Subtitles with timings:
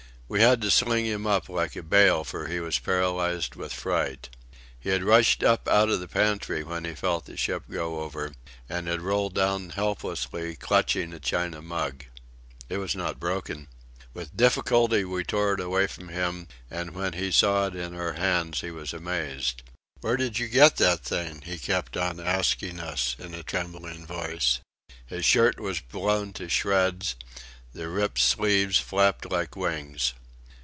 [0.31, 4.29] We had to sling him up like a bale, for he was paralysed with fright.
[4.79, 8.31] He had rushed up out of the pantry when he felt the ship go over,
[8.69, 12.05] and had rolled down helplessly, clutching a china mug.
[12.69, 13.67] It was not broken.
[14.13, 18.13] With difficulty we tore it away from him, and when he saw it in our
[18.13, 19.63] hands he was amazed.
[19.99, 24.59] "Where did you get that thing?" he kept on asking us in a trembling voice.
[25.05, 27.15] His shirt was blown to shreds;
[27.73, 30.13] the ripped sleeves flapped like wings.